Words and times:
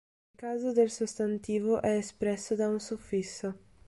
Il 0.31 0.35
caso 0.39 0.71
del 0.73 0.89
sostantivo 0.89 1.79
è 1.79 1.91
espresso 1.95 2.55
da 2.55 2.67
un 2.67 2.79
suffisso. 2.79 3.55